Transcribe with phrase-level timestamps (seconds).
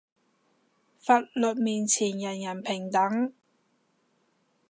[0.97, 3.31] 法律面前人人平等